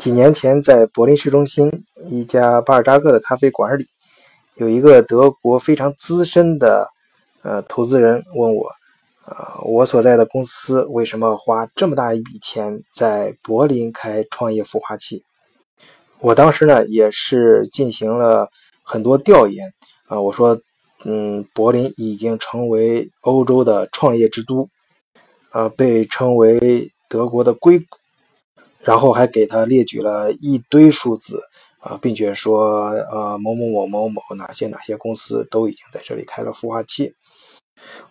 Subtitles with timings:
[0.00, 1.70] 几年前，在柏林市中心
[2.10, 3.84] 一家巴尔扎克的咖啡馆里，
[4.54, 6.88] 有一个德国非常资深的
[7.42, 8.66] 呃投资人问我，
[9.26, 15.22] 呃，我所在的公司为什么花这么大一笔钱在柏林开创业孵化器？
[16.20, 18.48] 我当时呢也是进行了
[18.82, 19.70] 很多调研
[20.06, 20.58] 啊，我说，
[21.04, 24.66] 嗯，柏林已经成为欧洲的创业之都，
[25.52, 27.99] 呃，被称为德国的硅谷。
[28.82, 31.42] 然后还给他列举了一堆数字
[31.80, 37.14] 啊，并且说，呃，某某某某某哪些哪些公司都已经在这里开了孵化器。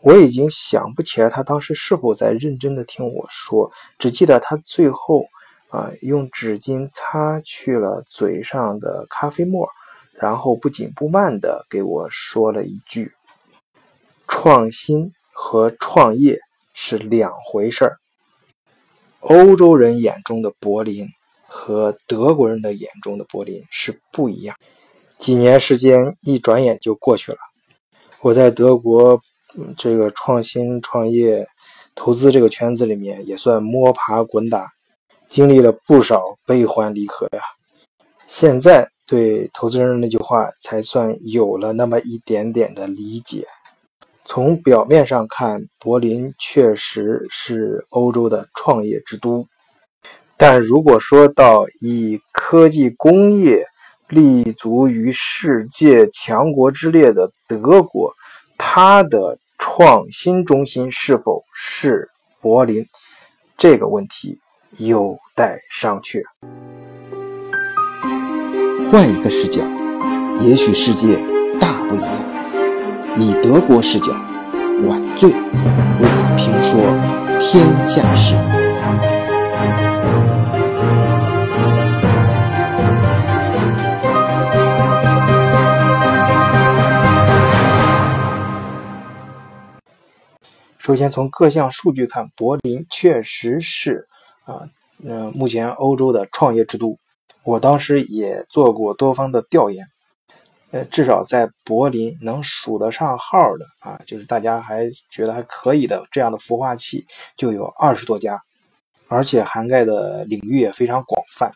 [0.00, 5.26] 我已经想不起来他当时是否在认真的听我说，只记得他最后
[5.70, 9.68] 啊用纸巾擦去了嘴上的咖啡沫，
[10.14, 13.12] 然后不紧不慢的给我说了一句
[14.26, 16.38] ：“创新和创业
[16.72, 17.98] 是两回事儿。”
[19.20, 21.06] 欧洲人眼中的柏林
[21.46, 24.56] 和德国人的眼中的柏林是不一样。
[25.18, 27.38] 几年时间一转眼就过去了，
[28.20, 29.20] 我在德国
[29.76, 31.44] 这个创新创业、
[31.94, 34.68] 投资这个圈子里面也算摸爬滚打，
[35.26, 37.40] 经历了不少悲欢离合呀。
[38.28, 43.46] 现在对投资人的那句话才算有了那么一点点的理解。
[44.30, 49.46] 从表面上看，柏林确实是欧洲的创业之都，
[50.36, 53.64] 但如果说到以科技工业
[54.06, 58.12] 立足于世界强国之列的德国，
[58.58, 62.10] 它的创新中心是否是
[62.42, 62.84] 柏林？
[63.56, 64.38] 这个问题
[64.76, 66.22] 有待商榷。
[68.90, 69.62] 换一个视角，
[70.42, 71.16] 也许世界
[71.58, 72.27] 大不一样。
[73.20, 74.12] 以德国视角，
[74.86, 76.80] 晚醉为评说
[77.40, 78.36] 天下事。
[90.78, 94.06] 首先，从各项数据看，柏林确实是
[94.44, 94.70] 啊，
[95.04, 96.96] 嗯，目前欧洲的创业之都。
[97.42, 99.84] 我当时也做过多方的调研。
[100.70, 107.06] 呃，至少在柏林能数得上号的啊，就是大家还觉得还可以的这样的孵化器
[107.38, 108.38] 就有二十多家，
[109.08, 111.50] 而且涵盖的领域也非常广泛。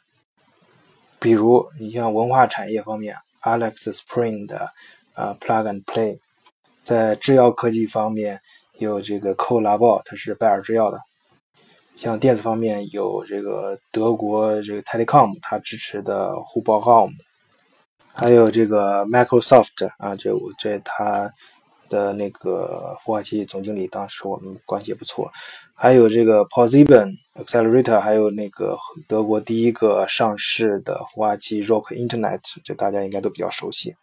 [1.19, 4.71] 比如你像文化产业方面，Alex Spring 的
[5.15, 6.19] 呃 Plug and Play，
[6.83, 8.41] 在制药科技方面
[8.79, 10.99] 有这个 c o l a b o 它是拜耳制药的。
[11.97, 17.11] 像电子方面有这个德国这个 Telecom，它支持的 Hubarm。
[18.15, 21.33] 还有这个 Microsoft 啊，这我这他
[21.89, 25.31] 的那个孵化器总经理，当时我们关系也不错。
[25.75, 28.79] 还有这个 PosIBon Accelerator，还有那个
[29.09, 33.95] 德国第一个上市的孵化器 Rock Internet，这大家应该都比较熟悉。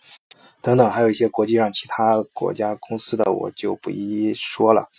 [0.62, 4.90] 等等，还有一些国际上其他国家公司的，我就不一一说了。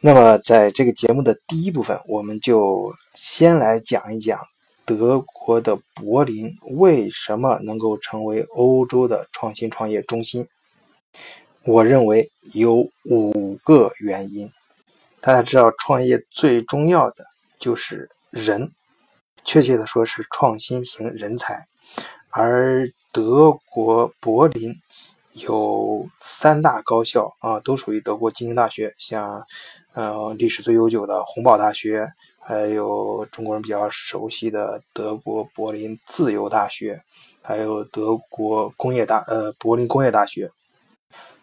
[0.00, 4.38] 那么在这个节目的第一部分，我们就先来讲一讲。
[4.84, 10.48] 德国的柏林为什么能够成为欧洲的创新创业中心？
[11.64, 14.50] 我认为有五个原因。
[15.20, 17.24] 大家知道，创业最重要的
[17.60, 18.72] 就是人，
[19.44, 21.68] 确切的说是创新型人才。
[22.30, 24.74] 而德国柏林
[25.34, 29.46] 有三大高校啊，都属于德国精英大学，像
[29.94, 32.08] 呃历史最悠久的洪堡大学。
[32.44, 37.00] 还有中国人比较熟悉的德国柏林自由大学，
[37.40, 40.50] 还有德国工业大呃柏林工业大学，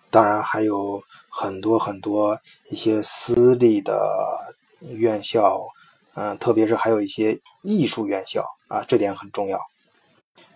[0.09, 5.69] 当然还有很多很多一些私立的院校，
[6.15, 9.57] 嗯，特别是还有一些艺术院校啊，这点很重要。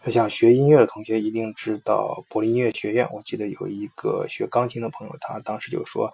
[0.08, 6.12] 像学音乐的同学一定知道柏林音乐学院，我记得有一个学钢琴的朋友，他当时就说，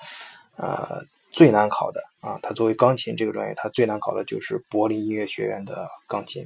[0.55, 1.03] 呃。
[1.39, 6.45] 最难考的啊，它作为钢琴这个专业，它最难考的就是柏林音乐学院的钢琴。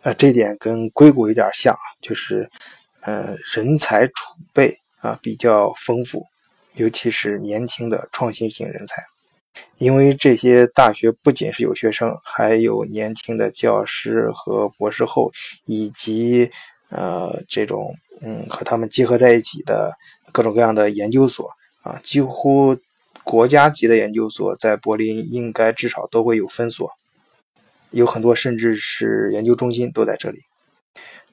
[0.00, 2.48] 呃，这点跟硅谷有点像，就是
[3.02, 6.24] 呃人才储备啊比较丰富，
[6.76, 9.02] 尤其是年轻的创新型人才。
[9.76, 15.30] 因为这些大学不仅是有学生，还有年轻的教师和博士后，
[15.66, 16.50] 以及
[16.88, 19.92] 呃这种嗯和他们结合在一起的
[20.32, 21.50] 各种各样的研究所
[21.82, 22.74] 啊，几乎。
[23.26, 26.88] 国家级的研究所在柏林应该至少都会有分所，
[27.90, 30.38] 有很多甚至是研究中心都在这里。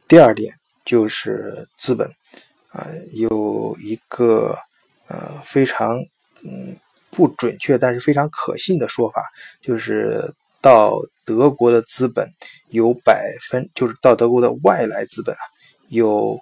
[0.07, 0.51] 第二点
[0.84, 2.10] 就是资本，
[2.69, 4.57] 啊，有一个
[5.07, 6.00] 呃非常
[6.44, 6.75] 嗯
[7.12, 9.24] 不准确但是非常可信的说法，
[9.62, 12.28] 就是到德国的资本
[12.69, 15.42] 有百分，就是到德国的外来资本啊，
[15.89, 16.39] 有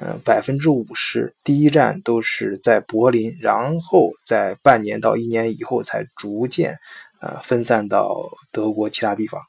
[0.00, 6.76] 嗯百分之五十，第一站都是在柏林，然后在半年到一年以后才逐渐
[7.20, 9.40] 呃分散到德国其他地方。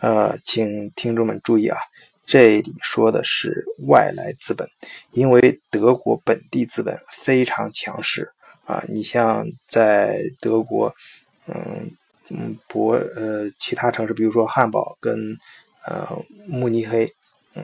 [0.00, 1.76] 呃，请听众们注意啊，
[2.24, 4.66] 这里说的是外来资本，
[5.10, 8.30] 因为德国本地资本非常强势
[8.64, 8.82] 啊。
[8.88, 10.94] 你像在德国，
[11.48, 11.90] 嗯
[12.30, 15.36] 嗯，博呃其他城市，比如说汉堡跟
[15.86, 16.06] 呃
[16.46, 17.12] 慕尼黑。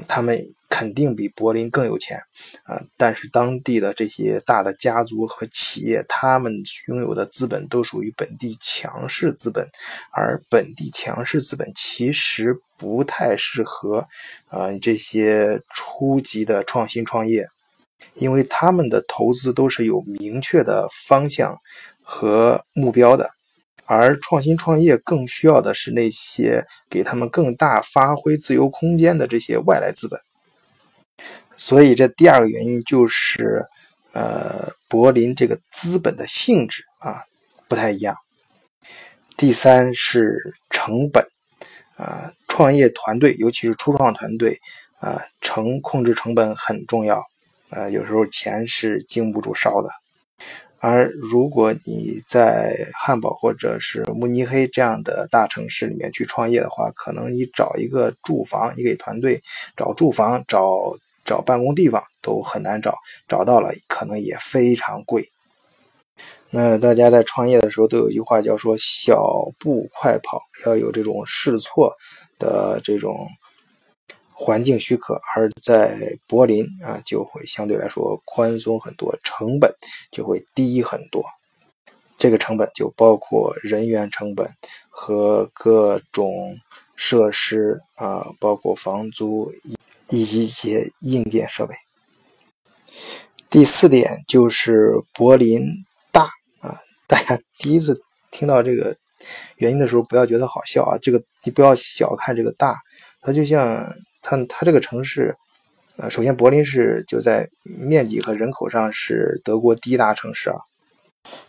[0.09, 0.39] 他们
[0.69, 2.19] 肯定比柏林更有钱
[2.65, 6.53] 啊，但是当地的这些大的家族和企业，他们
[6.89, 9.69] 拥有的资本都属于本地强势资本，
[10.13, 14.07] 而本地强势资本其实不太适合
[14.49, 17.47] 啊这些初级的创新创业，
[18.15, 21.59] 因为他们的投资都是有明确的方向
[22.03, 23.31] 和目标的。
[23.87, 30.21] 而创新创业更需要的是那些给他们更大发挥自由空间的这些外来资本。
[31.57, 33.65] 所以，这第二个原因就是，
[34.13, 37.23] 呃，柏林这个资本的性质啊
[37.69, 38.17] 不太一样。
[39.37, 41.25] 第三是成本，
[41.97, 44.59] 啊，创业团队尤其是初创团队
[45.01, 47.25] 啊，成控制成本很重要，
[47.71, 49.89] 啊，有时候钱是经不住烧的。
[50.87, 59.41] 而如果你在汉堡或者是慕尼黑这样的大城市里面去创业的话，可能你找一个住房，你给团队
[59.79, 60.95] 找住房、找
[61.25, 65.27] 找办公地方都很难找，找到了可能也非常贵。
[66.51, 69.25] 那大家在创业的时候都有一句话叫说“小
[69.59, 71.95] 步快跑”，要有这种试错
[72.39, 73.27] 的这种。
[74.37, 75.97] 环境许可，而在
[76.27, 79.73] 柏林啊，就会相对来说宽松很多，成本
[80.11, 81.25] 就会低很多。
[82.19, 84.49] 这个成本就包括人员成本
[84.91, 86.57] 和各种
[86.97, 89.53] 设施啊，包括房租
[90.09, 91.75] 以及一些硬件设备。
[93.49, 95.63] 第四点就是柏林
[96.11, 96.25] 大
[96.61, 96.77] 啊，
[97.07, 98.03] 大家第一次
[98.33, 98.97] 听到这个
[99.59, 102.75] 原因的时候，不要觉得好笑啊，这个你不要小看这个大，
[103.21, 103.81] 它就像。
[104.25, 105.37] 它它这个城市，
[105.99, 110.57] 呃，首先柏林市就在面积和人口上是德国第一大城市啊，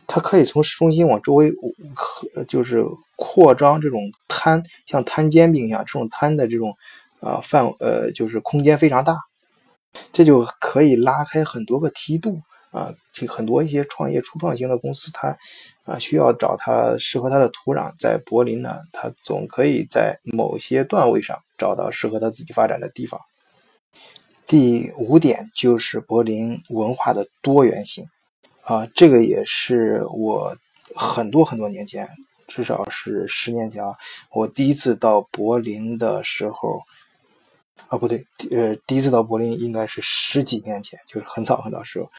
[0.06, 1.52] 它可以从市中心往周围
[1.96, 2.84] 可就是
[3.16, 6.76] 扩张这种摊，像摊煎饼一样这种摊的这种
[7.22, 9.16] 啊范呃就是空间非常大，
[10.12, 12.40] 这就可以拉开很多个梯度。
[12.72, 15.30] 啊，这很多一些创业初创型的公司，它
[15.86, 23.18] 啊需要找它适合它的土壤，在柏林呢，它总可以在某些段位上找到适合它自己发展的地方。
[24.46, 28.06] 第五点就是柏林文化的多元性
[28.64, 30.54] 啊，这个也是我
[30.94, 32.06] 很多很多年前，
[32.48, 33.96] 至少是十年前啊，
[34.32, 36.82] 我第一次到柏林的时候。
[37.88, 42.10] 啊，不对，呃，第一次到柏林应该是十几年前，就是很早很早时候。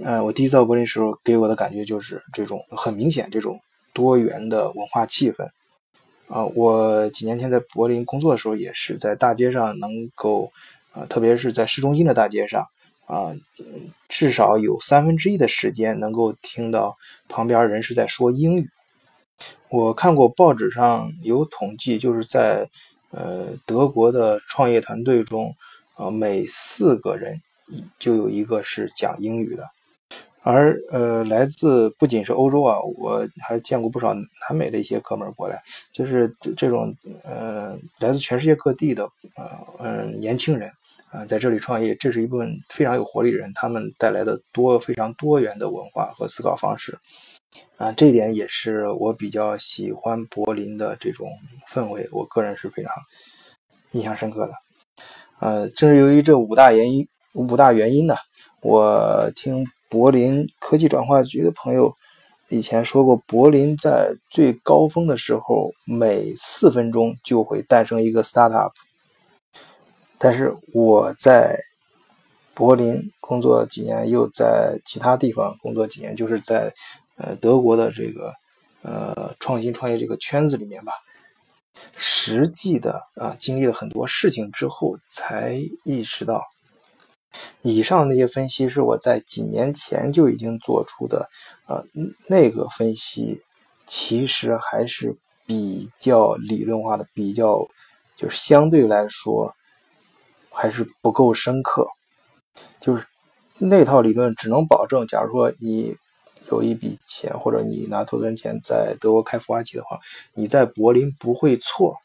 [0.00, 3.60] 呃，我第一次到柏林时候，给我的感觉就是这种很明显这种
[3.92, 5.48] 多元的文化气氛。
[6.28, 10.50] 啊，我几年前在柏林工作的时候，也是在大街上能够，
[10.92, 12.64] 啊，特别是在市中心的大街上，
[13.06, 13.32] 啊，
[14.08, 16.96] 至少有三分之一的时间能够听到
[17.28, 18.70] 旁边人是在说英语。
[19.68, 22.70] 我看过报纸上有统计，就是在。
[23.14, 25.54] 呃，德国的创业团队中，
[25.98, 27.42] 呃，每四个人
[27.98, 29.68] 就有一个是讲英语的，
[30.42, 39.04] 而呃，来自不仅是欧洲啊，我还见过不少南美的一些哥们儿过来，就是这种呃，来自全世界各地的
[39.36, 40.70] 呃嗯年轻人
[41.10, 46.98] 啊，在这里创业，这是一部分非常有活力的人，他们带来的多非常多元的文化和思考方式。
[47.76, 51.28] 啊，这一点也是我比较喜欢柏林的这种
[51.68, 52.92] 氛围，我个人是非常
[53.92, 54.52] 印象深刻的。
[55.38, 58.14] 呃，正是由于这五大原因，五大原因呢，
[58.60, 61.94] 我听柏林科技转化局的朋友
[62.48, 68.72] 以前说过，柏林在最高峰的时候，每四分钟就会诞生一个 startup。
[70.16, 71.58] 但是我在
[72.54, 76.72] 柏林工作几年，又在其他地方工作几年，就是在。
[77.18, 78.32] 呃，德国的这个
[78.80, 80.92] 呃创新创业这个圈子里面吧，
[81.94, 86.42] 实际的啊经历了很多事情之后，才意识到，
[87.62, 91.28] 以上那些分析是我在几年前就已经做出的，
[91.66, 91.84] 呃，
[92.28, 93.42] 那个分析
[93.86, 97.66] 其实还是比较理论化的，比较
[98.16, 99.54] 就是相对来说
[100.50, 101.86] 还是不够深刻，
[102.80, 103.06] 就是
[103.58, 105.96] 那套理论只能保证，假如说你。
[106.50, 110.00] 有一笔钱，或者你拿投资人钱在德国开孵化器的话，
[110.34, 111.96] 你在柏林不会错，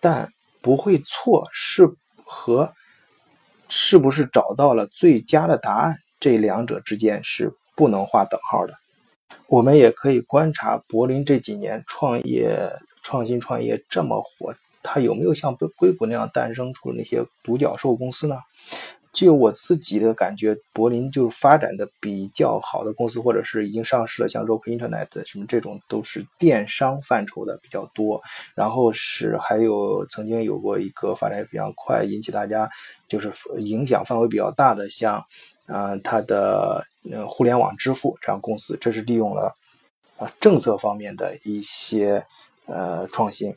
[0.00, 1.86] 但不会错是
[2.24, 2.72] 和
[3.74, 8.74] 是不是找到了最佳的答案，这两者之间是不能画等号的。
[9.46, 12.54] 我们也可以观察柏林这几年创业、
[13.02, 18.36] 创新创业这么火，它有没有像硅谷那样诞生出那些独角兽公司呢？
[19.12, 28.22] 就我自己的感觉，柏林就是发展的比较好的公司，或者是已经上市了，像 Rock Internet 什么这种，都是电商范畴的比较多。
[28.54, 32.66] 然后是还有曾经有过一个发展比较快，引起大家
[33.06, 35.22] 就是影响范围比较大的，像
[35.66, 39.54] 啊它的呃互联网支付这样公司，这是利用了
[40.16, 42.24] 啊政策方面的一些
[42.64, 43.54] 呃创新。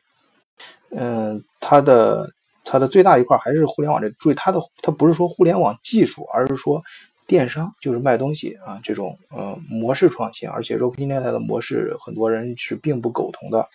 [0.90, 2.30] 嗯，它的。
[2.66, 6.82] 它的最大一块还是互联网这，注意它的它不是说互联网技术，而是说
[7.28, 13.68] 电商就是卖东西啊这种呃模式创新，而且 Rocket Internet 的模式很多人是并不苟同的。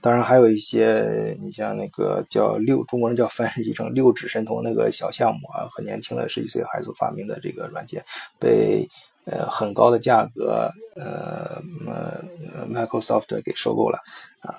[0.00, 8.02] 当然还有一些，你像那个叫六中国人叫翻译成六指神童那个小项目啊，很年轻的十几岁孩子发明的这个软件，
[8.40, 8.88] 被
[9.26, 13.98] 呃很高的价格呃呃 Microsoft 给收购了
[14.40, 14.58] 啊。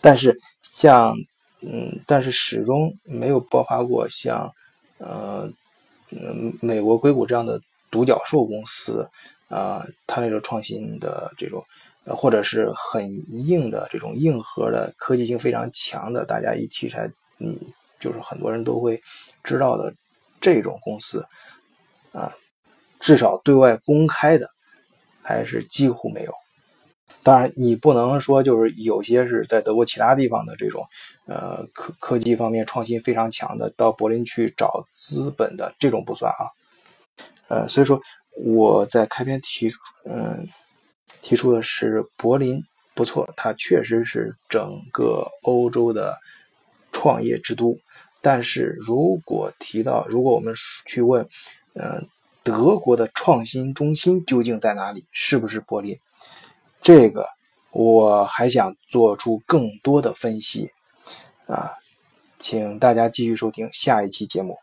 [0.00, 1.16] 但是像
[1.60, 4.54] 嗯，但是始终没有爆发过像，
[4.98, 5.50] 呃，
[6.10, 7.60] 嗯，美国硅谷这样的
[7.90, 9.08] 独角兽公司，
[9.48, 11.62] 啊，它那种创新的这种，
[12.04, 13.04] 呃，或者是很
[13.46, 17.10] 硬的这种硬核的科技性非常强的，大家一提出来，
[17.40, 17.58] 嗯，
[17.98, 19.00] 就是很多人都会
[19.42, 19.92] 知道的
[20.40, 21.26] 这种公司，
[22.12, 22.30] 啊，
[23.00, 24.48] 至少对外公开的
[25.22, 26.32] 还是几乎没有。
[27.28, 30.82] 当然，你不能说就是有些是在德国其他地方的这种，
[31.26, 36.48] 呃，科科技方面创新非常强的，到柏林去找资本的这种不算啊。
[37.48, 38.00] 呃，所以说
[38.32, 39.70] 我在开篇提，
[40.06, 40.42] 嗯，
[41.20, 46.16] 提出的是柏林不错，它确实是整个欧洲的
[46.92, 47.76] 创业之都。
[48.22, 50.54] 但是如果提到，如果我们
[50.86, 51.28] 去问，
[51.74, 52.08] 嗯，
[52.42, 55.04] 德国的创新中心究竟在哪里？
[55.12, 55.94] 是不是柏林？
[56.88, 57.28] 这个
[57.70, 60.70] 我还想做出更多的分析，
[61.46, 61.68] 啊，
[62.38, 64.56] 请大家继续收听下一期节目。